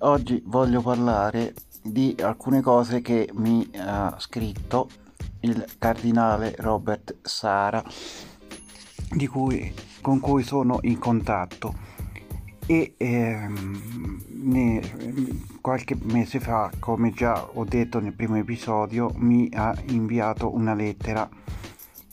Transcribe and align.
oggi 0.00 0.42
voglio 0.46 0.80
parlare 0.80 1.54
di 1.82 2.14
alcune 2.20 2.60
cose 2.60 3.00
che 3.00 3.30
mi 3.34 3.68
ha 3.76 4.14
scritto 4.18 4.88
il 5.40 5.64
cardinale 5.78 6.54
Robert 6.58 7.16
Sara, 7.22 7.82
cui, 9.30 9.74
con 10.00 10.20
cui 10.20 10.42
sono 10.42 10.78
in 10.82 10.98
contatto 10.98 11.88
e 12.66 12.94
ehm, 12.96 14.22
ne, 14.28 14.80
qualche 15.60 15.96
mese 16.02 16.38
fa, 16.38 16.70
come 16.78 17.10
già 17.10 17.48
ho 17.54 17.64
detto 17.64 17.98
nel 17.98 18.12
primo 18.12 18.36
episodio, 18.36 19.10
mi 19.16 19.50
ha 19.54 19.74
inviato 19.88 20.54
una 20.54 20.74
lettera. 20.74 21.28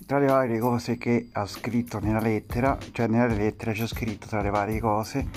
Tra 0.05 0.19
le 0.19 0.25
varie 0.25 0.57
cose 0.57 0.97
che 0.97 1.29
ha 1.33 1.45
scritto 1.45 1.99
nella 1.99 2.21
lettera, 2.21 2.77
cioè 2.91 3.07
nella 3.07 3.27
lettera 3.27 3.73
c'è 3.73 3.85
scritto 3.85 4.25
tra 4.25 4.41
le 4.41 4.49
varie 4.49 4.79
cose 4.79 5.27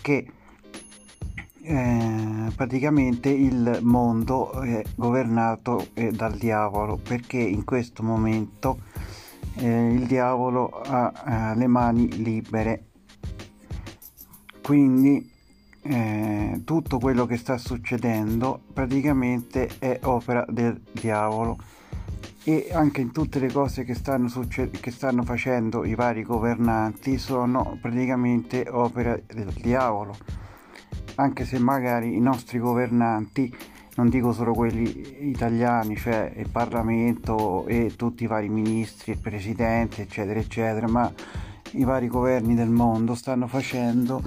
che 0.00 0.30
eh, 1.62 2.50
praticamente 2.54 3.28
il 3.28 3.80
mondo 3.82 4.52
è 4.62 4.82
governato 4.94 5.88
eh, 5.94 6.10
dal 6.10 6.36
diavolo 6.36 6.96
perché 6.96 7.38
in 7.38 7.64
questo 7.64 8.02
momento 8.02 8.80
eh, 9.56 9.92
il 9.92 10.06
diavolo 10.06 10.70
ha 10.70 11.54
le 11.54 11.66
mani 11.66 12.22
libere. 12.22 12.84
Quindi 14.62 15.30
eh, 15.82 16.62
tutto 16.64 16.98
quello 16.98 17.26
che 17.26 17.36
sta 17.36 17.58
succedendo 17.58 18.60
praticamente 18.72 19.68
è 19.78 19.98
opera 20.04 20.44
del 20.48 20.80
diavolo. 20.92 21.58
E 22.42 22.70
anche 22.72 23.02
in 23.02 23.12
tutte 23.12 23.38
le 23.38 23.52
cose 23.52 23.84
che 23.84 23.94
stanno, 23.94 24.28
succe- 24.28 24.70
che 24.70 24.90
stanno 24.90 25.24
facendo 25.24 25.84
i 25.84 25.94
vari 25.94 26.22
governanti 26.22 27.18
sono 27.18 27.76
praticamente 27.80 28.66
opera 28.70 29.18
del 29.26 29.52
diavolo 29.52 30.39
anche 31.16 31.44
se 31.44 31.58
magari 31.58 32.16
i 32.16 32.20
nostri 32.20 32.58
governanti, 32.58 33.54
non 33.96 34.08
dico 34.08 34.32
solo 34.32 34.52
quelli 34.52 35.28
italiani, 35.28 35.96
cioè 35.96 36.32
il 36.36 36.48
Parlamento 36.48 37.66
e 37.66 37.94
tutti 37.96 38.24
i 38.24 38.26
vari 38.26 38.48
ministri, 38.48 39.12
il 39.12 39.18
Presidente, 39.18 40.02
eccetera, 40.02 40.38
eccetera, 40.38 40.88
ma 40.88 41.12
i 41.72 41.84
vari 41.84 42.08
governi 42.08 42.54
del 42.54 42.70
mondo 42.70 43.14
stanno 43.14 43.46
facendo 43.46 44.22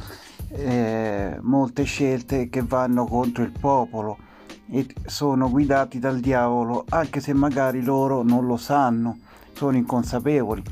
eh, 0.49 1.37
molte 1.41 1.83
scelte 1.83 2.49
che 2.49 2.61
vanno 2.61 3.05
contro 3.05 3.43
il 3.43 3.51
popolo 3.51 4.17
e 4.69 4.87
sono 5.05 5.49
guidati 5.49 5.99
dal 5.99 6.19
diavolo, 6.19 6.85
anche 6.89 7.19
se 7.19 7.33
magari 7.33 7.81
loro 7.81 8.23
non 8.23 8.45
lo 8.45 8.57
sanno, 8.57 9.17
sono 9.53 9.77
inconsapevoli 9.77 10.63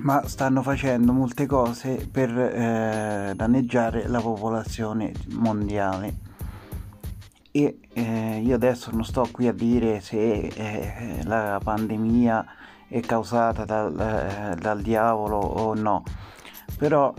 ma 0.00 0.26
stanno 0.26 0.62
facendo 0.62 1.12
molte 1.12 1.46
cose 1.46 2.08
per 2.10 2.36
eh, 2.36 3.32
danneggiare 3.34 4.08
la 4.08 4.20
popolazione 4.20 5.12
mondiale. 5.30 6.32
E 7.50 7.78
eh, 7.92 8.40
io 8.42 8.54
adesso 8.54 8.90
non 8.90 9.04
sto 9.04 9.28
qui 9.30 9.46
a 9.46 9.52
dire 9.52 10.00
se 10.00 10.48
eh, 10.48 11.20
la 11.22 11.60
pandemia 11.62 12.44
è 12.88 13.00
causata 13.00 13.64
dal, 13.64 13.98
eh, 13.98 14.56
dal, 14.56 14.82
diavolo 14.82 15.36
o 15.36 15.74
no. 15.74 16.02
Però 16.76 17.14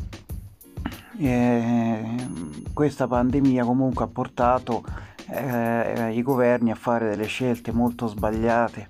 eh, 1.18 2.28
questa 2.74 3.08
pandemia 3.08 3.64
comunque 3.64 4.04
ha 4.04 4.10
portato 4.10 4.84
eh, 5.30 6.12
i 6.14 6.22
governi 6.22 6.72
a 6.72 6.76
fare 6.76 7.10
delle 7.10 7.28
scelte 7.28 7.72
molto 7.72 8.08
sbagliate 8.08 8.90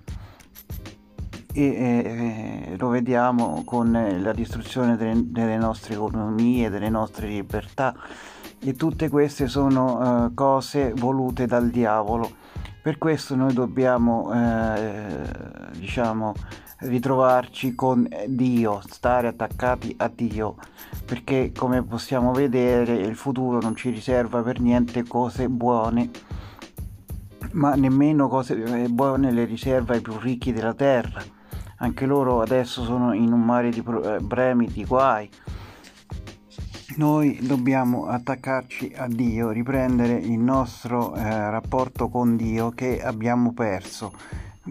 e 1.55 2.73
eh, 2.73 2.75
lo 2.77 2.89
vediamo 2.89 3.63
con 3.63 3.89
la 4.19 4.33
distruzione 4.33 4.97
delle, 4.97 5.31
delle, 5.31 5.55
nostre 5.55 5.93
economie, 5.93 6.69
delle 6.69 6.89
nostre 6.89 7.27
libertà. 7.27 7.95
E 8.59 8.73
tutte 8.75 9.07
queste 9.07 9.47
sono 9.47 10.25
eh, 10.25 10.33
cose 10.33 10.91
volute 10.93 11.45
dal 11.45 11.69
diavolo. 11.69 12.29
Per 12.81 12.97
questo 12.97 13.35
noi 13.35 13.53
dobbiamo 13.53 14.33
eh, 14.33 15.23
diciamo 15.77 16.33
ritrovarci 16.79 17.73
con 17.73 18.05
Dio, 18.27 18.81
stare 18.85 19.27
attaccati 19.27 19.95
a 19.97 20.11
Dio, 20.13 20.57
perché 21.05 21.53
come 21.57 21.81
possiamo 21.83 22.33
vedere 22.33 22.95
il 22.95 23.15
futuro 23.15 23.61
non 23.61 23.77
ci 23.77 23.91
riserva 23.91 24.41
per 24.41 24.59
niente 24.59 25.03
cose 25.07 25.47
buone 25.47 26.11
ma 27.51 27.73
nemmeno 27.75 28.27
cose 28.27 28.61
eh, 28.61 28.89
buone 28.89 29.31
le 29.31 29.45
riserva 29.45 29.93
ai 29.93 30.01
più 30.01 30.17
ricchi 30.17 30.51
della 30.51 30.73
terra 30.73 31.23
anche 31.77 32.05
loro 32.05 32.41
adesso 32.41 32.83
sono 32.83 33.13
in 33.13 33.31
un 33.31 33.43
mare 33.43 33.69
di 33.69 33.81
problemi, 33.81 34.67
eh, 34.67 34.71
di 34.71 34.85
guai. 34.85 35.29
Noi 36.97 37.39
dobbiamo 37.41 38.05
attaccarci 38.07 38.93
a 38.95 39.07
Dio, 39.07 39.49
riprendere 39.49 40.13
il 40.13 40.39
nostro 40.39 41.15
eh, 41.15 41.49
rapporto 41.49 42.09
con 42.09 42.37
Dio 42.37 42.69
che 42.69 43.01
abbiamo 43.03 43.53
perso. 43.53 44.13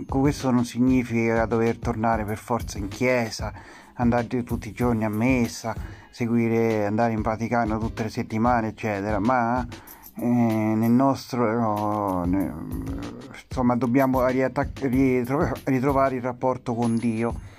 Questo 0.08 0.50
non 0.50 0.64
significa 0.64 1.44
dover 1.46 1.78
tornare 1.78 2.24
per 2.24 2.38
forza 2.38 2.78
in 2.78 2.88
chiesa, 2.88 3.52
andare 3.94 4.42
tutti 4.42 4.68
i 4.68 4.72
giorni 4.72 5.04
a 5.04 5.10
messa, 5.10 5.74
seguire, 6.10 6.86
andare 6.86 7.12
in 7.12 7.20
Vaticano 7.20 7.78
tutte 7.78 8.04
le 8.04 8.08
settimane, 8.08 8.68
eccetera, 8.68 9.18
ma 9.18 9.66
eh, 10.16 10.24
nel 10.24 10.90
nostro 10.90 12.24
insomma 13.46 13.76
dobbiamo 13.76 14.24
ritrovare 14.26 16.16
il 16.16 16.22
rapporto 16.22 16.74
con 16.74 16.96
Dio. 16.96 17.52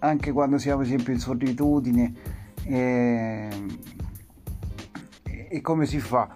Anche 0.00 0.32
quando 0.32 0.58
siamo 0.58 0.82
esempio 0.82 1.12
in 1.12 1.18
solitudine 1.18 2.14
eh, 2.64 3.48
e 5.48 5.60
come 5.60 5.86
si 5.86 5.98
fa? 5.98 6.28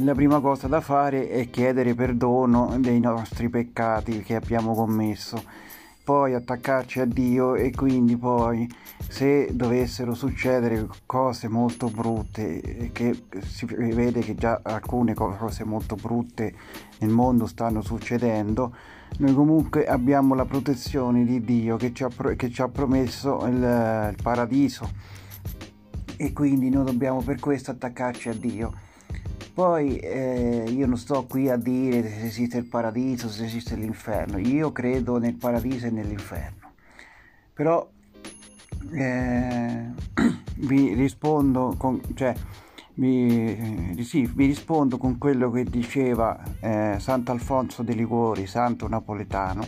La 0.00 0.14
prima 0.14 0.40
cosa 0.40 0.66
da 0.66 0.80
fare 0.80 1.28
è 1.28 1.50
chiedere 1.50 1.94
perdono 1.94 2.76
dei 2.78 2.98
nostri 2.98 3.48
peccati 3.48 4.22
che 4.22 4.34
abbiamo 4.34 4.74
commesso 4.74 5.66
poi 6.08 6.32
attaccarci 6.32 7.00
a 7.00 7.04
Dio 7.04 7.54
e 7.54 7.70
quindi 7.70 8.16
poi 8.16 8.66
se 8.96 9.50
dovessero 9.52 10.14
succedere 10.14 10.86
cose 11.04 11.48
molto 11.48 11.90
brutte 11.90 12.88
che 12.94 13.24
si 13.42 13.66
vede 13.66 14.20
che 14.20 14.34
già 14.34 14.58
alcune 14.62 15.12
cose 15.12 15.64
molto 15.64 15.96
brutte 15.96 16.54
nel 17.00 17.10
mondo 17.10 17.44
stanno 17.44 17.82
succedendo 17.82 18.74
noi 19.18 19.34
comunque 19.34 19.84
abbiamo 19.86 20.34
la 20.34 20.46
protezione 20.46 21.26
di 21.26 21.44
Dio 21.44 21.76
che 21.76 21.92
ci 21.92 22.04
ha, 22.04 22.08
che 22.36 22.48
ci 22.48 22.62
ha 22.62 22.68
promesso 22.68 23.44
il, 23.46 23.56
il 23.56 24.16
paradiso. 24.22 24.88
E 26.16 26.32
quindi 26.32 26.70
noi 26.70 26.84
dobbiamo 26.84 27.20
per 27.20 27.38
questo 27.38 27.70
attaccarci 27.70 28.28
a 28.30 28.34
Dio 28.34 28.72
poi 29.58 29.96
eh, 29.96 30.66
io 30.68 30.86
non 30.86 30.96
sto 30.96 31.26
qui 31.26 31.50
a 31.50 31.56
dire 31.56 32.08
se 32.08 32.26
esiste 32.26 32.58
il 32.58 32.66
paradiso, 32.66 33.28
se 33.28 33.44
esiste 33.44 33.74
l'inferno, 33.74 34.38
io 34.38 34.70
credo 34.70 35.18
nel 35.18 35.34
paradiso 35.34 35.88
e 35.88 35.90
nell'inferno. 35.90 36.74
Però 37.54 37.90
eh, 38.92 39.90
vi 40.58 40.94
rispondo 40.94 41.74
con, 41.76 42.00
cioè, 42.14 42.36
vi, 42.94 43.96
eh, 43.96 44.04
sì, 44.04 44.30
vi 44.32 44.46
rispondo 44.46 44.96
con 44.96 45.18
quello 45.18 45.50
che 45.50 45.64
diceva 45.64 46.40
eh, 46.60 46.94
Sant'Alfonso 47.00 47.82
de 47.82 47.94
Liguori, 47.94 48.46
santo 48.46 48.86
napoletano. 48.86 49.66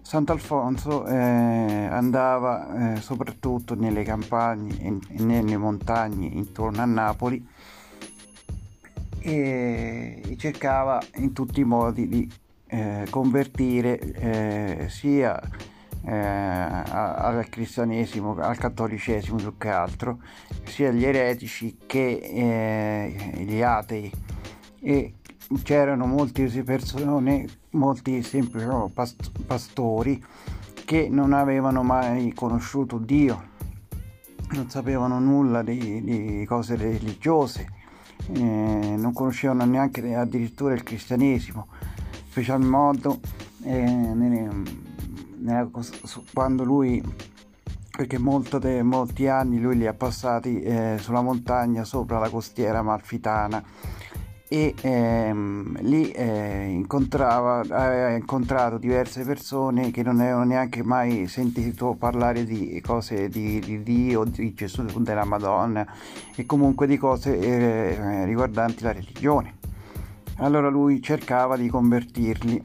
Sant'Alfonso 0.00 1.04
eh, 1.04 1.14
andava 1.14 2.94
eh, 2.94 3.00
soprattutto 3.02 3.74
nelle 3.74 4.04
campagne 4.04 4.80
e 4.80 5.22
nelle 5.22 5.58
montagne 5.58 6.28
intorno 6.28 6.80
a 6.80 6.86
Napoli 6.86 7.46
e 9.22 10.34
cercava 10.36 11.00
in 11.16 11.32
tutti 11.32 11.60
i 11.60 11.64
modi 11.64 12.08
di 12.08 12.30
eh, 12.66 13.06
convertire 13.08 13.98
eh, 13.98 14.86
sia 14.88 15.40
eh, 16.04 16.12
al 16.14 17.46
cristianesimo, 17.48 18.36
al 18.38 18.56
cattolicesimo 18.56 19.36
più 19.36 19.56
che 19.56 19.68
altro, 19.68 20.18
sia 20.64 20.90
gli 20.90 21.04
eretici 21.04 21.78
che 21.86 22.18
eh, 22.22 23.44
gli 23.44 23.62
atei. 23.62 24.10
E 24.80 25.14
c'erano 25.62 26.06
molte 26.06 26.48
persone, 26.64 27.46
molti 27.70 28.22
semplici 28.22 28.66
pastori 29.46 30.24
che 30.84 31.08
non 31.08 31.32
avevano 31.32 31.82
mai 31.82 32.32
conosciuto 32.32 32.98
Dio, 32.98 33.50
non 34.52 34.68
sapevano 34.68 35.20
nulla 35.20 35.62
di, 35.62 36.02
di 36.02 36.44
cose 36.46 36.74
religiose 36.74 37.80
eh, 38.32 38.40
non 38.40 39.12
conoscevano 39.12 39.64
neanche 39.64 40.14
addirittura 40.14 40.74
il 40.74 40.82
cristianesimo, 40.82 41.66
special 42.28 42.62
modo 42.62 43.20
eh, 43.64 43.80
nelle, 43.80 44.50
nella, 45.38 45.68
quando 46.32 46.64
lui, 46.64 47.02
perché 47.90 48.18
de, 48.58 48.82
molti 48.82 49.26
anni 49.26 49.60
lui 49.60 49.76
li 49.76 49.86
ha 49.86 49.94
passati 49.94 50.60
eh, 50.62 50.96
sulla 50.98 51.20
montagna 51.20 51.84
sopra 51.84 52.18
la 52.18 52.30
costiera 52.30 52.82
malfitana 52.82 53.62
e 54.52 54.74
ehm, 54.82 55.80
lì 55.80 56.10
eh, 56.10 56.66
incontrava, 56.66 57.60
aveva 57.60 58.10
incontrato 58.10 58.76
diverse 58.76 59.24
persone 59.24 59.90
che 59.90 60.02
non 60.02 60.20
avevano 60.20 60.44
neanche 60.44 60.82
mai 60.82 61.26
sentito 61.26 61.94
parlare 61.94 62.44
di 62.44 62.78
cose 62.82 63.30
di, 63.30 63.60
di 63.60 63.82
Dio, 63.82 64.24
di 64.24 64.52
Gesù, 64.52 64.84
della 65.00 65.24
Madonna 65.24 65.86
e 66.36 66.44
comunque 66.44 66.86
di 66.86 66.98
cose 66.98 67.38
eh, 67.38 68.26
riguardanti 68.26 68.82
la 68.82 68.92
religione. 68.92 69.54
Allora 70.36 70.68
lui 70.68 71.00
cercava 71.00 71.56
di 71.56 71.70
convertirli 71.70 72.62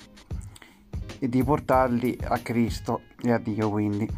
e 1.19 1.29
di 1.29 1.41
portarli 1.41 2.17
a 2.21 2.37
Cristo 2.39 3.03
e 3.21 3.31
a 3.31 3.37
Dio 3.37 3.69
quindi. 3.69 4.09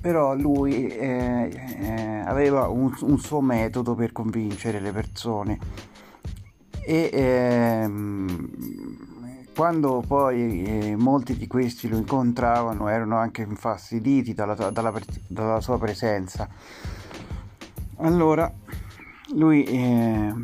Però 0.00 0.34
lui 0.34 0.88
eh, 0.88 1.76
eh, 1.78 2.22
aveva 2.26 2.66
un, 2.66 2.92
un 3.02 3.18
suo 3.20 3.40
metodo 3.40 3.94
per 3.94 4.10
convincere 4.10 4.80
le 4.80 4.90
persone 4.90 5.90
e 6.84 7.10
ehm, 7.12 8.48
quando 9.54 10.02
poi 10.06 10.62
eh, 10.62 10.96
molti 10.96 11.36
di 11.36 11.46
questi 11.46 11.88
lo 11.88 11.96
incontravano 11.96 12.88
erano 12.88 13.16
anche 13.18 13.42
infastiditi 13.42 14.34
dalla, 14.34 14.54
dalla, 14.54 14.92
dalla 15.26 15.60
sua 15.60 15.78
presenza. 15.78 16.48
Allora 17.98 18.50
lui 19.34 19.64
eh, 19.64 20.34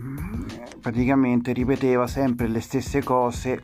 praticamente 0.80 1.52
ripeteva 1.52 2.06
sempre 2.06 2.48
le 2.48 2.60
stesse 2.60 3.02
cose 3.02 3.62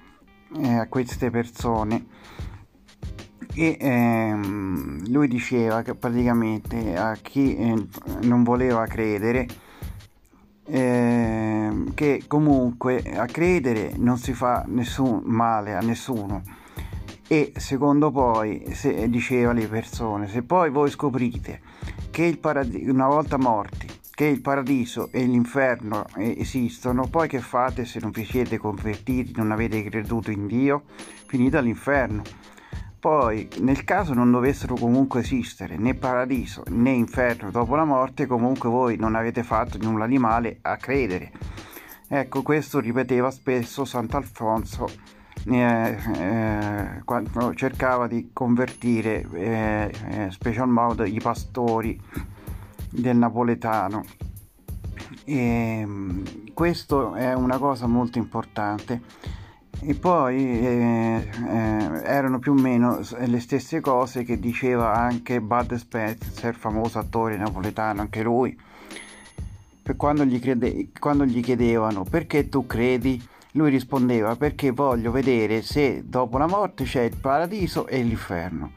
eh, 0.56 0.74
a 0.74 0.88
queste 0.88 1.30
persone. 1.30 2.06
E 3.56 3.76
ehm, 3.78 5.08
lui 5.10 5.28
diceva 5.28 5.82
che 5.82 5.94
praticamente 5.94 6.96
a 6.96 7.14
chi 7.14 7.54
eh, 7.54 7.86
non 8.22 8.42
voleva 8.42 8.84
credere 8.86 9.46
che 11.94 12.24
comunque 12.26 13.02
a 13.16 13.26
credere 13.26 13.92
non 13.96 14.18
si 14.18 14.32
fa 14.32 14.64
nessun 14.66 15.22
male 15.24 15.74
a 15.74 15.80
nessuno. 15.80 16.42
E 17.26 17.52
secondo 17.56 18.10
poi 18.10 18.64
se, 18.74 19.08
diceva 19.08 19.52
le 19.52 19.66
persone 19.66 20.28
se 20.28 20.42
poi 20.42 20.70
voi 20.70 20.90
scoprite 20.90 21.60
che 22.10 22.24
il 22.24 22.38
paradiso 22.38 22.90
una 22.92 23.06
volta 23.06 23.38
morti 23.38 23.86
che 24.10 24.26
il 24.26 24.42
paradiso 24.42 25.08
e 25.10 25.24
l'inferno 25.24 26.04
esistono 26.16 27.08
poi 27.08 27.26
che 27.26 27.40
fate 27.40 27.86
se 27.86 27.98
non 27.98 28.10
vi 28.10 28.26
siete 28.26 28.58
convertiti 28.58 29.32
non 29.36 29.52
avete 29.52 29.82
creduto 29.84 30.30
in 30.30 30.46
Dio? 30.46 30.82
Finite 31.26 31.56
all'inferno 31.56 32.22
poi, 33.04 33.46
nel 33.58 33.84
caso 33.84 34.14
non 34.14 34.30
dovessero 34.30 34.76
comunque 34.76 35.20
esistere 35.20 35.76
né 35.76 35.92
paradiso 35.92 36.62
né 36.68 36.90
inferno 36.90 37.50
dopo 37.50 37.76
la 37.76 37.84
morte, 37.84 38.24
comunque 38.24 38.70
voi 38.70 38.96
non 38.96 39.14
avete 39.14 39.42
fatto 39.42 39.76
nulla 39.76 40.06
di 40.06 40.16
male 40.16 40.60
a 40.62 40.78
credere. 40.78 41.30
Ecco, 42.16 42.42
questo 42.42 42.78
ripeteva 42.78 43.28
spesso 43.32 43.84
Sant'Alfonso 43.84 44.86
eh, 45.46 45.98
eh, 46.16 47.02
quando 47.04 47.52
cercava 47.54 48.06
di 48.06 48.30
convertire, 48.32 49.26
eh, 49.32 49.92
eh 50.10 50.30
special 50.30 50.68
modo, 50.68 51.02
i 51.02 51.18
pastori 51.20 52.00
del 52.88 53.16
napoletano. 53.16 54.04
E, 55.24 55.88
questo 56.54 57.14
è 57.14 57.34
una 57.34 57.58
cosa 57.58 57.88
molto 57.88 58.18
importante 58.18 59.02
e 59.80 59.96
poi 59.96 60.60
eh, 60.60 61.28
eh, 61.48 62.02
erano 62.04 62.38
più 62.38 62.52
o 62.52 62.54
meno 62.54 63.00
le 63.26 63.40
stesse 63.40 63.80
cose 63.80 64.22
che 64.22 64.38
diceva 64.38 64.94
anche 64.94 65.40
Bud 65.40 65.74
Spencer, 65.74 66.54
famoso 66.54 67.00
attore 67.00 67.36
napoletano, 67.36 68.02
anche 68.02 68.22
lui. 68.22 68.56
Quando, 69.96 70.24
gli 70.24 70.40
crede- 70.40 70.88
quando 70.98 71.24
gli 71.24 71.42
chiedevano 71.42 72.04
perché 72.04 72.48
tu 72.48 72.66
credi, 72.66 73.22
lui 73.52 73.70
rispondeva 73.70 74.34
perché 74.34 74.70
voglio 74.70 75.10
vedere 75.10 75.62
se 75.62 76.02
dopo 76.06 76.38
la 76.38 76.46
morte 76.46 76.84
c'è 76.84 77.02
il 77.02 77.16
paradiso 77.16 77.86
e 77.86 78.02
l'inferno. 78.02 78.72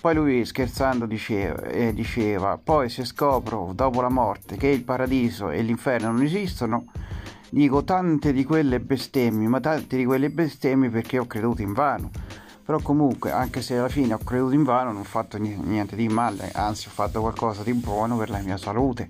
Poi 0.00 0.14
lui 0.14 0.44
scherzando 0.44 1.06
diceva, 1.06 1.62
eh, 1.62 1.92
diceva 1.92 2.58
poi 2.62 2.88
se 2.88 3.04
scopro 3.04 3.72
dopo 3.74 4.00
la 4.00 4.08
morte 4.08 4.56
che 4.56 4.68
il 4.68 4.84
paradiso 4.84 5.50
e 5.50 5.60
l'inferno 5.62 6.12
non 6.12 6.22
esistono, 6.22 6.86
dico 7.50 7.84
tante 7.84 8.32
di 8.32 8.44
quelle 8.44 8.80
bestemmie, 8.80 9.48
ma 9.48 9.60
tante 9.60 9.96
di 9.96 10.04
quelle 10.04 10.30
bestemmie 10.30 10.88
perché 10.88 11.18
ho 11.18 11.26
creduto 11.26 11.62
in 11.62 11.72
vano. 11.72 12.10
Però 12.64 12.80
comunque, 12.80 13.30
anche 13.30 13.62
se 13.62 13.78
alla 13.78 13.88
fine 13.88 14.14
ho 14.14 14.18
creduto 14.18 14.54
in 14.54 14.62
vano, 14.62 14.92
non 14.92 15.00
ho 15.00 15.04
fatto 15.04 15.38
niente 15.38 15.96
di 15.96 16.06
male, 16.08 16.50
anzi 16.52 16.88
ho 16.88 16.90
fatto 16.90 17.20
qualcosa 17.20 17.62
di 17.62 17.72
buono 17.72 18.16
per 18.16 18.30
la 18.30 18.40
mia 18.40 18.56
salute, 18.56 19.06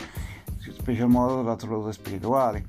special 0.88 1.10
modo 1.10 1.42
la 1.42 1.58
salute 1.58 1.92
spirituale. 1.92 2.64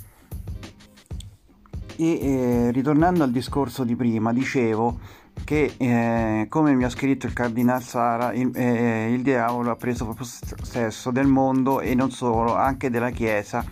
E 1.96 2.20
eh, 2.22 2.72
ritornando 2.72 3.24
al 3.24 3.32
discorso 3.32 3.86
di 3.86 3.96
prima, 3.96 4.34
dicevo 4.34 5.00
che 5.46 5.74
eh, 5.78 6.48
come 6.50 6.74
mi 6.74 6.84
ha 6.84 6.90
scritto 6.90 7.26
il 7.28 7.34
Cardinal 7.34 7.82
Sara, 7.82 8.34
il, 8.34 8.52
eh, 8.54 9.12
il 9.12 9.22
diavolo 9.22 9.72
ha 9.72 9.76
preso 9.76 10.06
possesso 10.06 11.12
del 11.12 11.28
mondo 11.28 11.80
e 11.80 11.96
non 11.96 12.12
solo, 12.12 12.56
anche 12.56 12.90
della 12.90 13.10
Chiesa 13.10 13.64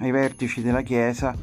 ai 0.00 0.10
vertici 0.10 0.62
della 0.62 0.82
Chiesa, 0.82 1.34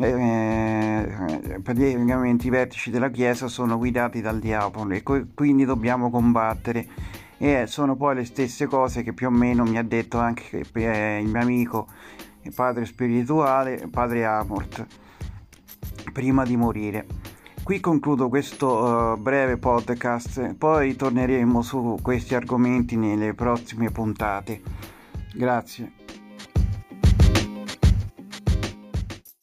eh, 0.00 1.60
praticamente 1.62 2.46
i 2.46 2.50
vertici 2.50 2.90
della 2.90 3.10
Chiesa 3.10 3.46
sono 3.46 3.78
guidati 3.78 4.20
dal 4.20 4.40
diavolo 4.40 4.94
e 4.94 5.02
co- 5.02 5.26
quindi 5.32 5.64
dobbiamo 5.64 6.10
combattere 6.10 6.86
e 7.38 7.66
sono 7.66 7.96
poi 7.96 8.14
le 8.14 8.24
stesse 8.24 8.66
cose 8.66 9.02
che 9.02 9.12
più 9.12 9.26
o 9.26 9.30
meno 9.30 9.64
mi 9.64 9.78
ha 9.78 9.82
detto 9.82 10.18
anche 10.18 10.58
il 10.58 11.28
mio 11.28 11.40
amico 11.40 11.88
il 12.44 12.52
padre 12.54 12.84
spirituale, 12.84 13.88
padre 13.90 14.24
Amort, 14.24 14.86
prima 16.12 16.44
di 16.44 16.56
morire. 16.56 17.06
Qui 17.62 17.80
concludo 17.80 18.28
questo 18.28 19.14
uh, 19.14 19.16
breve 19.18 19.56
podcast, 19.56 20.54
poi 20.54 20.94
torneremo 20.96 21.62
su 21.62 21.98
questi 22.02 22.34
argomenti 22.34 22.96
nelle 22.96 23.32
prossime 23.32 23.90
puntate. 23.90 24.60
Grazie. 25.32 26.03